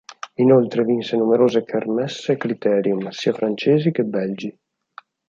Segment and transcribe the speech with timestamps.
[0.43, 4.59] Inoltre vinse numerose kermesse e criterium, sia francesi che belgi.